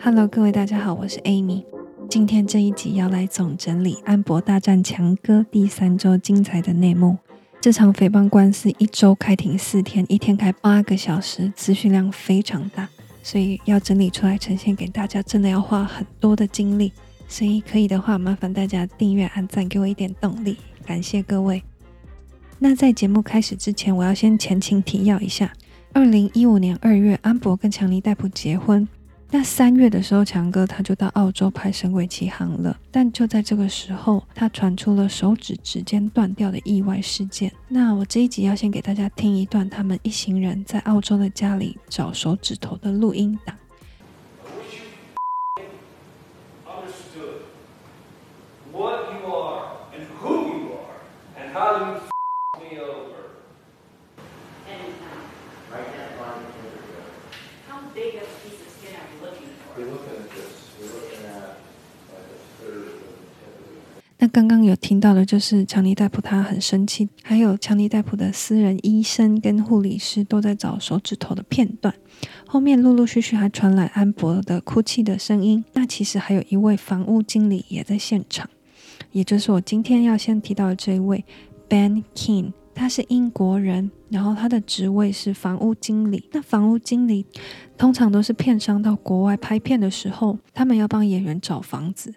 [0.00, 1.64] Hello，各位大家好，我是 Amy。
[2.08, 7.18] 今天这一集要来总整理安博大战强哥第三周精彩的内幕。
[7.60, 12.88] 这场诽谤官司一周开庭四天，一天开八个小时，资讯量非常大，
[13.22, 16.92] 所以要整理出来呈现给大家，真的要花很多的精力。
[17.28, 21.62] 所以可以的话，麻烦大家订阅、按赞，给我一点动力，感谢各位。
[22.60, 25.52] 那在节目开始之前，我要先前情提要一下：
[25.96, 28.86] 二零一五年二月，安博跟强尼戴普结婚。
[29.30, 32.78] 那三月的时候，强哥他就到澳洲拍《神鬼奇航》了。
[32.90, 37.50] 但就在这个时候，他传出了手指指尖断掉的意外事件。
[37.66, 43.56] 那我这一集要先给大家听一段他们一行人在澳洲的家里找手指头的录音档。
[64.18, 71.94] 那刚刚有听到的就是强尼戴普他很生气，还有强尼戴普的私人医生跟护理师都在找手指头的片段。
[72.46, 75.62] 后面陆陆续续还传来安博的哭泣的声音。
[75.74, 78.48] 那其实还有一位房屋经理也在现场，
[79.12, 81.22] 也就是我今天要先提到的这一位
[81.68, 86.28] Ben King，他是英国人，然后他的职位是房屋经理。
[86.32, 87.24] 那房屋经理
[87.78, 92.14] 通常都是片商到国外拍片的时候，他们要帮演员找房子。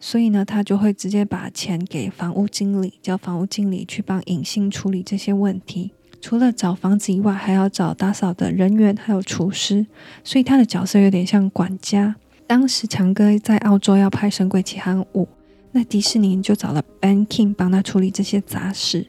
[0.00, 5.92] 所以呢，他就会直接把钱给房屋经理，叫房屋经理去帮影星处理这些问题。
[6.22, 9.86] 除了找房子以外，还要找打扫的人员，还有厨师。
[10.24, 12.16] 所以他的角色有点像管家。
[12.46, 15.24] 当时强哥在澳洲要拍《神鬼奇航五》，
[15.72, 19.06] 那迪士尼就找了 Ben King 帮他处理这些杂事。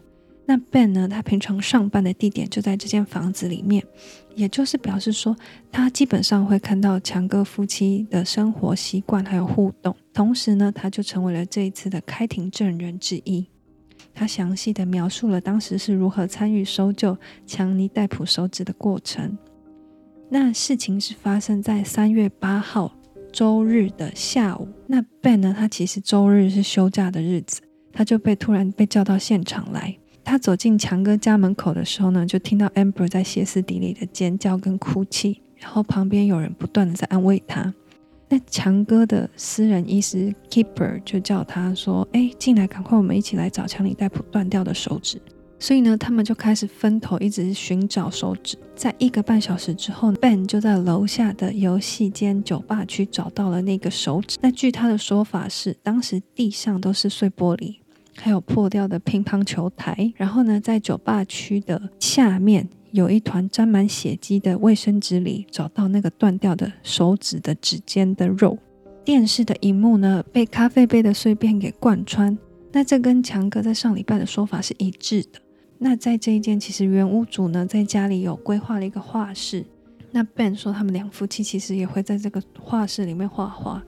[0.50, 3.86] 那 Ben 呢，他平常上班的地点就在这间房子里面，
[4.34, 5.38] 也就是表示说，
[5.72, 9.96] 他基本上会看到强哥夫妻的生活习惯还有互动。
[10.12, 13.46] 同时呢，他就成为了这一次的开庭证人之一。
[14.12, 19.38] 他详细的描述了当时是如何参与搜救强尼戴普手指的过程。
[20.32, 22.92] 那事情是发生在三月八号
[23.32, 24.68] 周日的下午。
[24.88, 27.62] 那 Ben 呢，他其实周日是休假的日子，
[27.94, 29.96] 他就被突然被叫到现场来。
[30.30, 37.74] 他走进强哥家门口的时候呢，就听到 Amber 在歇斯底里的尖叫跟哭泣，然后旁边有人不断的在安慰他。
[38.28, 45.20] 那强哥的私人医师 Keeper 就叫他说：“哎，进来，赶快，我们一起来找强尼戴普断掉的手指。”
[45.58, 48.56] 所以呢，他们就开始分头一直寻找手指。
[48.76, 54.38] 在一个半小时之后，Ben 就在楼下的游戏间酒吧区找到了那个手指。
[54.42, 57.79] 那据他的说法是，当时地上都是碎玻璃。
[58.22, 68.58] 还有破掉的乒乓球台，然后呢，在酒吧区的下面有一团沾满血迹的卫生纸里，找到那个断掉的手指的指尖的肉。
[69.06, 72.38] 电视的荧幕呢，被咖啡杯的碎片给贯穿。
[72.72, 75.40] 那这跟强哥在上礼拜的说法是一致的。
[75.80, 79.66] 那在这一间，其实原屋主呢，在家里有规划了一个画室。
[80.12, 83.82] 那 Ben 说，他们两夫妻其实也会在这个画室里面画画。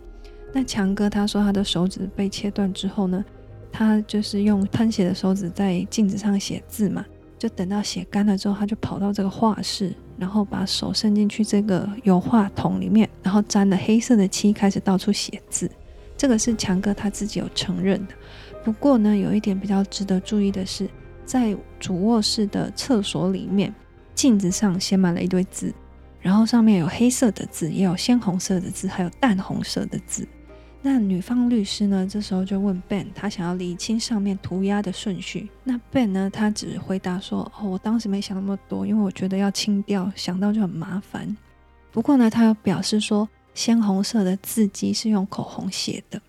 [0.53, 3.23] 那强哥他说，他的手指被切断之后呢，
[3.71, 7.05] 他就是用喷血的手指在镜子上写字嘛，
[7.39, 15.69] 就等到血干了之后，他就跑到这个画室，然后把手伸进去这个油画桶里面，然后沾了黑色的漆，开始到处写字。
[16.17, 18.13] 这个是强哥他自己有承认的。
[18.63, 20.87] 不过呢，有一点比较值得注意的是，
[21.25, 23.73] 在主卧室的厕所里面，
[24.13, 25.73] 镜子上写满了一堆字，
[26.19, 30.27] 然后上面有黑色的字，也有鲜红色的字，还有淡红色的字。
[30.83, 32.07] 那女方律师呢？
[32.09, 35.47] 这时候就问 Ben，他想要理清上面涂鸦的顺序。
[35.63, 36.27] 那 Ben 呢？
[36.27, 41.37] 他只回答说：“哦，我当时没想那么多，因为我觉得要清掉，想到就很麻烦。
[41.91, 46.19] 不过呢，他又表示说，鲜红色的字迹是用口红写的。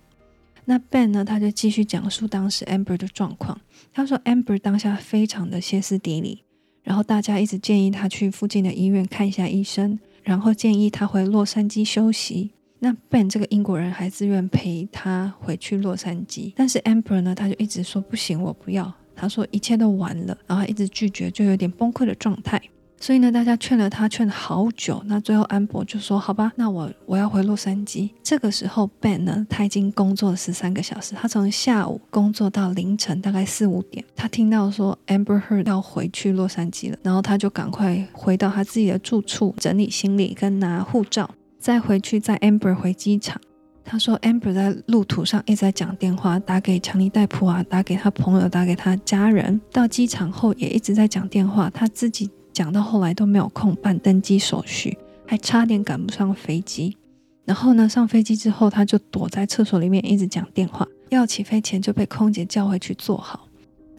[0.67, 1.25] 那 Ben 呢？
[1.25, 3.59] 他就继续讲述当时 Amber 的状况。
[3.95, 6.45] 他说，Amber 当下非常的歇斯底里，
[6.83, 12.51] 然后大家一直建议他去附近的医院看一下医生，然后建议他回洛杉矶休息。”
[12.85, 18.93] 那 Ben 这个英国人还自愿陪他回去洛杉矶，但是 Amber 呢，他就一直说不行，我不要。
[19.15, 22.61] 他说一切都完了，然后一直拒绝，就有点崩溃的状态。
[22.99, 25.01] 所以呢，大家劝了他，劝了好久。
[25.07, 34.05] 那最后安博就说：“好吧，那我我要回洛杉矶。”这个时候 Ben 呢，他已经工作了十三个小时，他从下午工作到凌晨大概四五点。
[34.17, 41.31] 他听到说 Amber Heard 要回去洛杉矶了，然后他就赶快回到他自己的住处，整理行李跟拿护照。
[41.63, 43.41] 再回去载 Amber 回机场，
[43.85, 49.61] 他说 Amber 在路途上一直在讲电话，打给强尼戴普啊，打给他朋友，打给他家人。
[49.71, 56.97] 到机场后也一直在讲电话，他自己讲到后来都没有空办登机手续，还差点赶不上飞机。
[57.45, 60.85] 然后呢，上飞机之后，他就躲在厕所里面一直讲电话。
[61.11, 63.47] 要起飞前就被空姐叫回去坐好。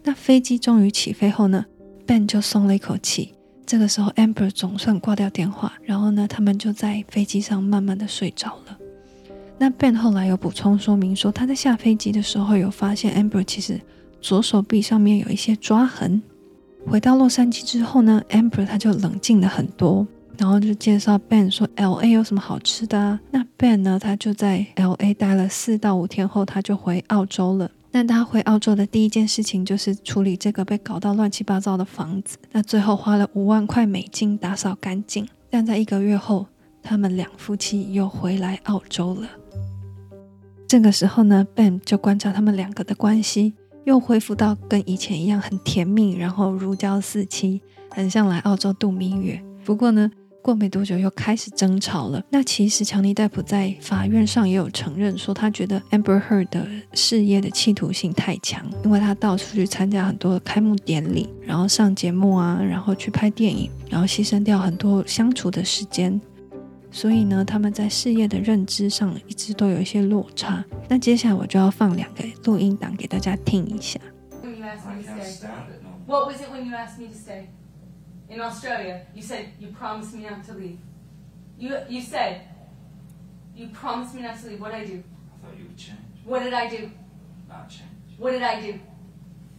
[0.04, 1.66] 那飞机终于起飞后呢
[2.06, 3.33] ，Ben 就松了一口气。
[3.65, 8.77] 这个时候，Amber 总算挂掉电话，然后呢，他们就在飞机上慢慢的睡着了。
[9.57, 13.80] 那 Ben 后来有补充说明说，他在下飞机的时候有发现 Amber 其实
[14.21, 16.21] 左手臂上面有一些抓痕。
[16.86, 20.06] 回到洛杉矶之后呢，Amber 他就冷静了很多，
[20.38, 23.19] 然后就介绍 Ben 说，LA 有什么好吃的啊？
[23.31, 27.71] 那 Ben 呢，他就在 LA 待了四到五天后，他就回澳洲了。
[27.95, 32.40] 那他回澳洲的第一件事情就是处理这个被搞到乱七八糟的房子。
[32.51, 35.28] 那最后花了五万块美金打扫干净。
[35.51, 36.48] 但在一个月后，
[36.81, 39.30] 他们两夫妻又回来澳洲了。
[40.68, 43.54] 这个时候呢，Ben 就观察他们两个的关系
[43.84, 47.62] 又恢复到跟以前一样很甜蜜，然后如胶似漆，
[47.92, 49.40] 很像来澳洲度蜜月。
[49.63, 50.10] 不过呢，
[50.44, 52.22] 过没多久又开始争吵了。
[52.30, 66.19] 那其实强尼戴普在法院上也有承认说，他觉得 Amber Heard 的事业的企图性太强，因为他到处去参加很多的开幕典礼，然后上节目啊，然后去拍电影，然后牺牲掉很多相处的时间。
[66.92, 70.63] 所以呢，他们在事业的认知上一直都有一些落差。
[70.88, 74.00] 那接下来我就要放两个录音档给大家听一下。
[78.33, 80.80] In Australia, you said you promised me not to leave.
[81.59, 82.41] You you said
[83.56, 84.59] you promised me not to leave.
[84.59, 85.03] What did I do?
[85.03, 86.00] I thought you would change.
[86.25, 86.89] What did I do?
[87.47, 88.18] Not change.
[88.18, 88.80] What did I do?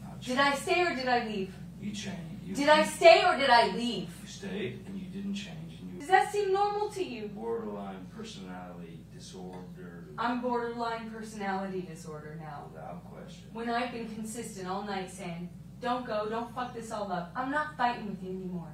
[0.03, 0.27] Not change.
[0.27, 1.55] Did I stay or did I leave?
[1.81, 2.19] You changed.
[2.45, 4.11] You, Did I stay or did I leave?
[4.23, 5.81] You stayed and you didn't change.
[5.81, 7.29] And you Does that seem normal to you?
[7.29, 10.09] borderline personality disorder.
[10.19, 12.69] I'm borderline personality disorder now.
[12.73, 13.45] Without question.
[13.53, 15.49] When I've been consistent all night saying,
[15.85, 18.73] don't go, don't fuck this all up, I'm not fighting with you anymore.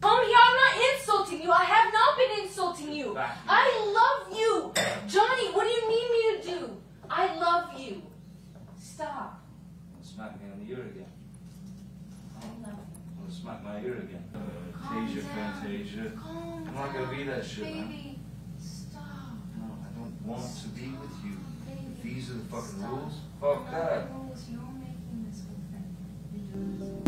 [0.00, 1.50] Come here, I'm not insulting you.
[1.52, 3.16] I have not been insulting you.
[3.16, 3.64] I
[3.98, 4.72] love you.
[5.08, 6.76] Johnny, what do you need me to do?
[7.08, 8.02] I love you.
[8.78, 9.40] Stop.
[10.02, 11.06] Smack me on the ear again.
[12.36, 13.18] I love you.
[13.18, 14.24] Wanna smack my ear again.
[14.34, 14.38] Uh,
[14.86, 15.52] Calm Fantasia, down.
[15.62, 16.12] Fantasia.
[16.20, 18.16] Calm I'm not gonna be that shit, man.
[18.60, 19.02] Stop.
[19.58, 21.36] No, I don't want to be with you.
[21.66, 22.90] Baby, These are the fucking stop.
[22.90, 23.14] rules.
[23.40, 24.08] Fuck Not that.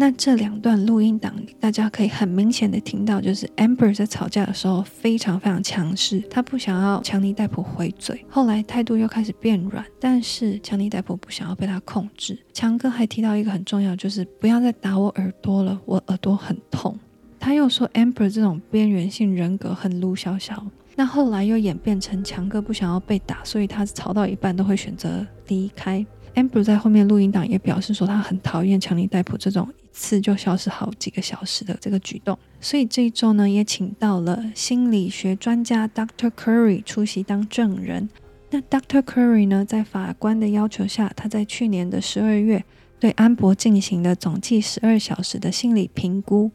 [0.00, 12.38] 那这两段录音档，大家可以很明显的听到，就是 Amber 在吵架的时候非常非常强势，他不想要强尼戴普回嘴，后来态度又开始变软，但是强尼戴普不想要被他控制。
[12.52, 16.96] 强哥还提到一个很重要，就是不要再打我耳朵了，我耳朵很痛。
[17.40, 26.06] 他又说 Amber 这种边缘性人格很鲁小小，那后来又演变成强哥不想要被打，所以他吵到一半都会选择离开。
[26.34, 32.38] Amber 在后面录音档也表示说，他很讨厌强尼戴普这种一次就消失好几个小时的这个举动。
[32.60, 36.30] 所以这一周呢，也请到了心理学专家 Dr.
[36.30, 38.08] Curry 出席当证人。
[38.50, 39.02] 那 Dr.
[39.02, 42.64] Curry 呢，在法官的要求下，他在去年的十二月
[42.98, 46.50] 对安博进行了总计十二小时的心理评估。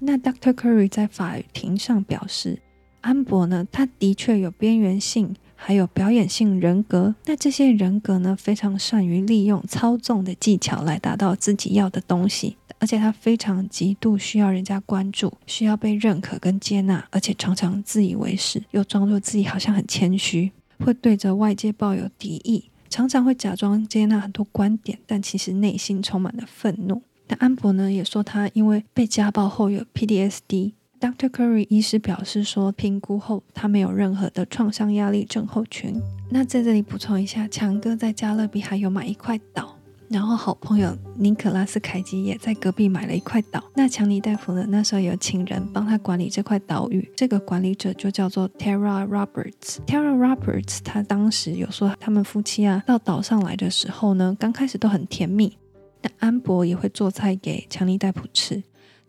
[0.00, 0.52] 那 Dr.
[0.52, 2.58] Curry 在法庭上表示，
[3.00, 5.34] 安博呢，他的确有边缘性。
[5.62, 27.02] 还有表演性人格，那这些人格呢，非常善于利用操纵的技巧来达到自己要的东西，而且他非常极度需要人家关注，需要被认可跟接纳，而且常常自以为是，又装作自己好像很谦虚，会对着外界抱有敌意，常常会假装接纳很多观点，但其实内心充满了愤怒。
[27.28, 30.72] 那安博呢，也说他因为被家暴后有 PTSD。
[31.00, 31.30] Dr.
[31.30, 35.98] Curry 医师表示说，评估后他没有任何的创伤压力症候群。
[36.28, 39.74] 那在这里补充一下，强哥在加勒比海有买一块岛，
[40.10, 43.64] 然后好朋友尼可拉斯凯吉也在隔壁买了一块岛。
[43.74, 49.78] 那强尼戴普呢，那时候有请人帮他管理这块岛屿，这个管理者就叫做 Tara Roberts。
[49.86, 55.56] Tara Roberts 他当时有说，他们夫妻啊到岛上来的时候呢，刚开始都很甜蜜。
[56.02, 58.62] 那安博也会做菜给强尼戴普吃。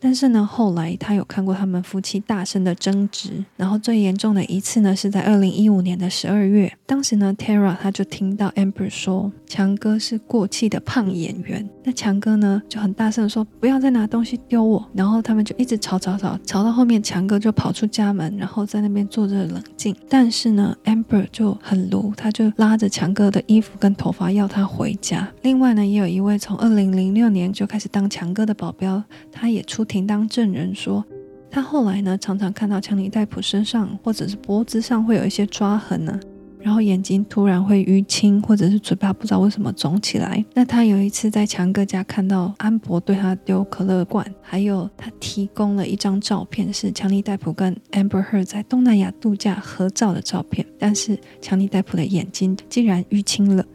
[0.03, 25.31] 但是呢，后来他有看过他们夫妻大声的争执，然后最严重的一次呢，是在二零一五年的十二月，当时呢，Tara 他就听到 Amber 说强哥是过气的胖演员，那强哥呢就很大声的说不要再拿东西丢我，然后他们就一直吵吵吵，吵到后面强哥就跑出家门，然后在那边坐着冷静，但是呢，Amber 就很卢，他就拉着强哥的衣服跟头发要他回家。
[25.43, 29.85] 另外呢，也有一位从二零零六年就开始当强哥的保镖，他也出。
[29.91, 31.03] 庭当证人说，
[31.49, 36.17] 他后来呢常常看到强尼戴普身上或者是脖子上会有一些抓痕呢、
[36.59, 40.43] 然后眼睛突然会淤青，或者是嘴巴不知道为什么肿起来。
[40.53, 50.65] 那他有一次在强哥家看到安博对他丢可乐罐，还有他提供了一张照片，是强尼戴普跟 Amber Heard 在东南亚度假合照的照片。
[50.79, 53.65] 但是强尼戴普的眼睛竟然淤青了，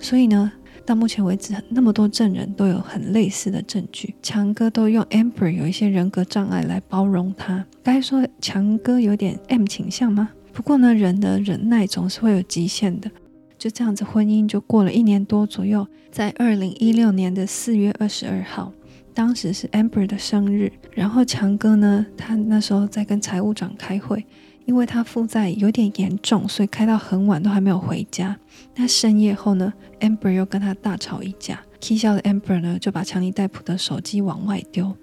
[0.00, 0.50] 所以呢，
[0.86, 4.14] 到目前为止，那么多证人都有很类似的证据。
[4.22, 7.66] 强哥都用 Amber 有一些人格障碍来包容他。
[7.82, 10.30] 该说强哥有点 M 倾向吗？
[10.52, 13.10] 不过呢，人的忍耐总是会有极限的。
[13.58, 15.86] 就这样子，婚姻就过了一年多左右。
[16.12, 18.72] 在二零一六年的四月二十二号，
[19.12, 20.72] 当时是 Amber 的生日。
[20.92, 24.24] 然后强哥呢，他那时候在跟财务长开会，
[24.66, 28.36] 因为他负债有点严重，所以开到很晚都还没有回家。
[28.74, 34.94] 那深夜后呢，Amber 又跟他大吵一架，气消的 Amber 呢就把强尼戴普的手机往外丢。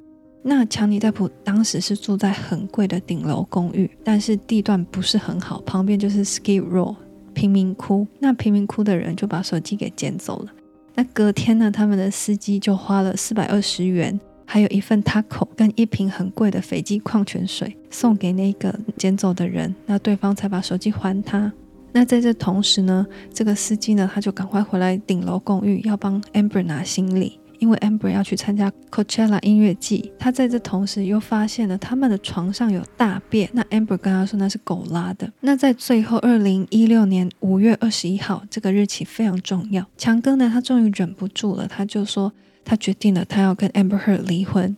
[0.44, 6.96] 那强尼戴普当时是住在很贵的顶楼公寓，但是地段不是很好，旁边就是 Skid Row
[7.34, 8.06] 贫民窟。
[8.20, 10.52] 那贫民窟的人就把手机给捡走了。
[10.96, 14.20] 那隔天呢，他们的司机就花了四百二十元，
[14.54, 21.52] 还有一份 taco 跟一瓶很贵的斐济矿泉水送给那个捡走的人，那对方才把手机还他。
[21.92, 27.40] 那在这同时呢，这个司机呢，他就赶快回来顶楼公寓，要帮 Amber 拿行李。
[27.64, 33.50] 因为 Amber 要去参加 Coachella 音乐季，他在这同时又发现了他们的床上有大便。
[33.54, 35.32] 那 Amber 跟他说那是狗拉的。
[35.40, 39.86] 那在最后，二零一六年五月二十一号这个日期非常重要。
[39.98, 42.34] 强哥呢，他终于忍不住了，他就说
[42.66, 44.76] 他决定了，他要跟 Amber Heard 离婚。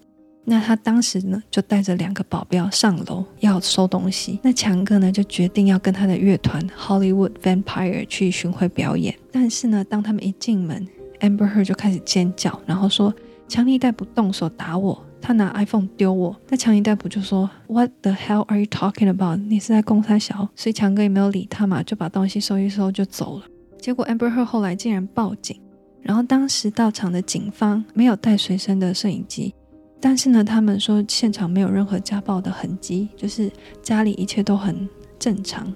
[0.47, 4.39] 那他当时呢，就带着两个保镖上楼要收东西。
[4.43, 9.15] 那强哥呢，就决定要跟他的乐团 Hollywood Vampire 去巡回表演。
[9.31, 10.87] 但是呢，当他们一进门
[11.19, 13.13] ，Amber her 就开始尖叫，然后说
[13.48, 16.36] 强尼戴普动手打我，他拿 iPhone 丢我。
[16.50, 19.38] 那强尼戴普就说 What the hell are you talking about？
[19.38, 20.50] 你是在公三小？
[20.55, 23.45] 所以强哥也没有理他嘛，就把东西收一收就走了。
[23.79, 25.60] 结果 Amber Heard 后来竟然报警，
[26.01, 29.53] 然后当时到场的警方没有带随身的摄影机，
[30.01, 33.51] 但是呢，他们说现场没有任何家暴的痕迹，就是
[33.84, 35.72] 家里一切都很正常，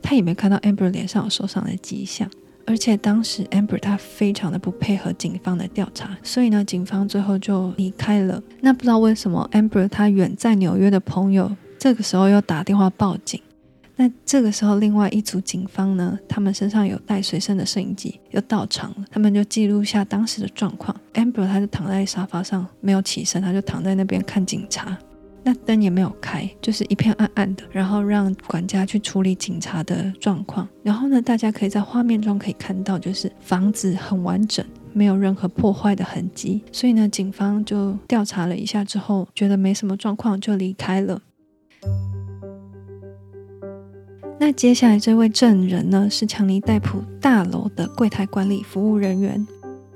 [0.00, 2.30] 他也没看到 Amber 脸上有受伤的迹象。
[2.66, 8.42] 而且当时 Amber 她非常的不配合警方的调查，所以呢，警方最后就离开了。
[8.60, 13.40] 那不知道为什么 Amber 她远在纽约的朋友这个时候又打电话报警。
[13.96, 21.00] 那这个时候，另外一组警方呢，他们身上有带随身的摄影机，又到场了，他们就记录下当时的状况。
[21.12, 24.98] Amber 她就躺在沙发上没有起身，她就躺在那边看警察。
[25.46, 30.66] 那灯也没有开，就是一片暗暗的，然后让管家去处理警察的状况。
[30.82, 36.62] 然后呢，大家可以在画面中可以看到，就是房子很完整，没有任何破坏的痕迹。
[36.72, 41.20] 所以呢，警方就调查了一下之后，觉得没什么状况，就离开了。
[44.40, 49.46] 那接下来这位证人呢，是强尼戴普大楼的柜台管理服务人员。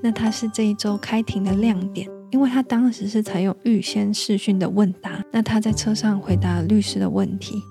[0.03, 2.07] 那他是这一周开庭的亮点。
[2.31, 7.63] 因为他当时是采用预先试训的问答，那他在车上回答律师的问题。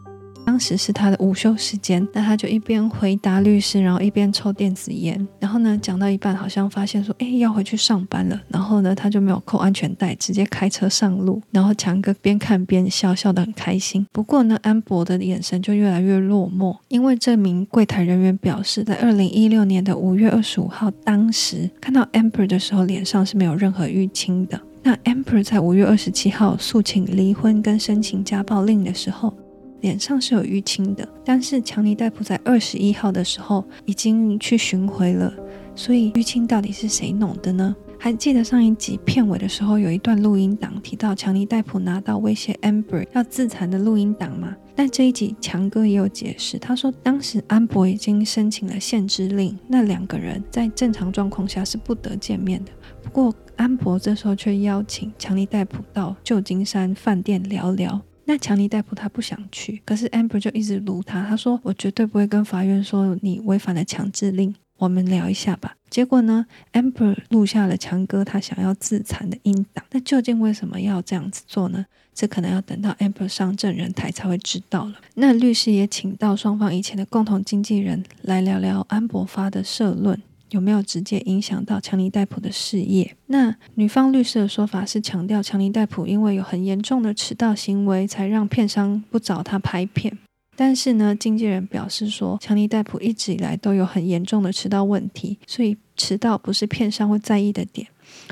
[0.47, 5.27] 当时是他的午休时间，那他就一边回答律师，然后一边抽电子烟。
[5.41, 8.41] 然后呢，讲到一半，好像发现说，哎，要回去上班了。
[8.47, 11.41] 然后呢，他就没有扣安全带，直接开车上路。
[11.51, 14.07] 然后强哥边看边笑，笑得很开心。
[14.13, 24.57] 不过呢，安博的眼神就越来越落寞，因为这名柜台人员表示，在二零一六年的五月二十五号，当时看到 Amber 的时候，脸上是没有任何淤青的。
[24.81, 29.33] 那 Amber 在五月二十七号诉请离婚跟申请家暴令的时候，
[29.81, 35.33] 脸上是有淤青的，但是强尼戴普在二十一号的时候已经去巡回了，
[35.75, 37.75] 所以淤青到底是谁弄的呢？
[37.99, 44.55] 还记得上一集片尾的时候有一段录音档提到强尼戴普拿到威胁 Amber 要自残的录音档吗？
[44.75, 52.71] 但这一集强哥也有解释，他说当时安博已经申请了限制令，那两个人在正常状况下是不得见面的。
[53.01, 57.99] 不过安博这时候却邀请强尼戴普到旧金山饭店聊聊。
[58.29, 65.77] 那强尼戴普他不想去，可是 Amber 就一直卢他，他说我绝对不会跟法院说你违反了强制令，我们聊一下吧。
[65.89, 69.85] 结果呢，Amber 录下了强哥他想要自残的音档。
[69.91, 71.85] 那究竟为什么要这样子做呢？
[72.13, 74.95] 这可能要等到 Amber 上证人台才会知道了。
[75.13, 80.21] 那律师也请到双方以前的共同经纪人来聊聊安博发的社论。
[80.49, 83.15] 有没有直接影响到强尼戴普的事业？
[83.27, 90.17] 那女方律师的说法是强调强尼戴普因为有很严重的迟到行为，才让片商不找他拍片。
[90.55, 97.87] 但是呢，经纪人表示说，强尼戴普一直以来都有很严重的迟到问题，所以迟到不是片商会在意的点，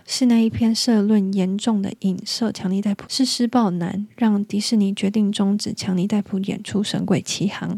[0.08, 7.76] 是那一篇社论严重的影射强尼戴普是施暴男，让迪士尼决定终止强尼戴普演出《神鬼奇航》。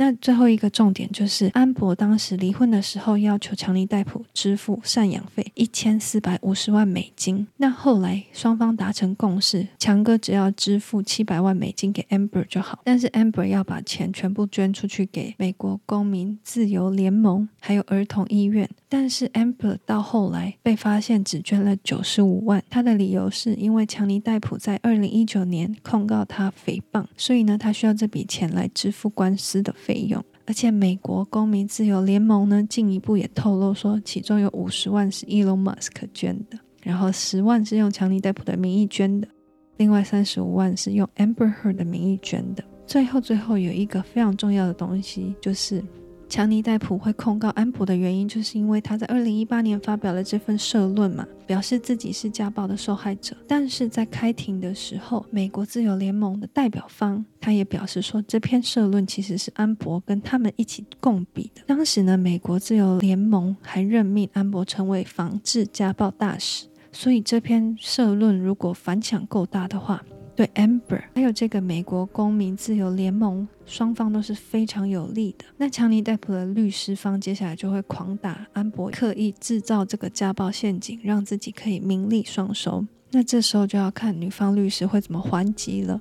[0.00, 7.48] 那最后一个重点就是，安博当时离婚的时候要求强尼戴普支付赡养费一千四百五十万美金。
[7.56, 18.70] 那后来双方达成共识，强哥只要支付七百万美金给 Amber 就好，但是 Amber 要把钱全部捐出去给美国公民自由联盟还有儿童医院。
[18.90, 30.24] 但是 Amber 到后来被发现只捐了九十五万，他的理由是因为强尼戴普在二零一九年控告他诽谤，所以呢，他需要这笔钱来支付官司的费用。
[30.46, 39.28] 而且美国公民自由联盟呢，进一步也透露说，其中有五十万是 Elon Musk 捐的，然后十万是用强尼戴普的名义捐的，
[39.76, 42.64] 另外三十五万是用 Amber Heard 的名义捐的。
[42.86, 45.84] 最后，最后有一个非常重要的东西，就是。
[46.28, 53.34] 强尼戴普会控告安博的原因，就是因为他在二零一八年发表了这份社论嘛，表示自己是家暴的受害者。
[53.46, 61.62] 但是在开庭的时候，美国自由联盟的代表方他也表示说，这篇社论其实是安博跟他们一起共笔的。
[61.66, 70.04] 当时呢，美国自由联盟还任命安博成为防治家暴大使，所以这篇社论如果反响够大的话，
[70.38, 75.44] 对 Amber 还有这个美国公民自由联盟，双方都是非常有利的。
[75.56, 82.86] 那强尼戴普的律师方接下来就会狂打安柏，刻意制造这个家暴陷阱，让自己可以名利双收。
[83.10, 86.00] 那这时候就要看女方律师会怎么还击了。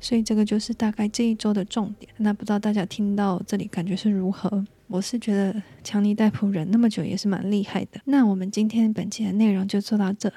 [0.00, 2.10] 所以这个就是大概这一周的重点。
[2.16, 4.64] 那不知道大家听到这里感觉是如何？
[4.86, 8.00] 我是觉得强尼戴普忍那么久也是蛮厉害的。
[8.06, 10.32] 那我们今天本期的内容就做到这。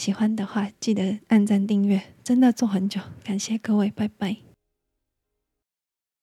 [0.00, 4.49] 喜欢的话，记得按赞订阅，真的做很久，感谢各位，拜拜。